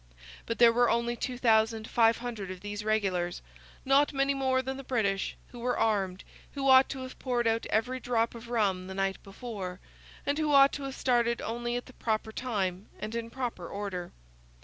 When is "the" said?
4.77-4.83, 8.87-8.95, 11.85-11.93